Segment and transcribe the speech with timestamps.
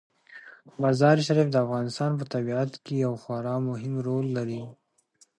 [0.81, 4.61] مزارشریف د افغانستان په طبیعت کې یو خورا مهم رول لري.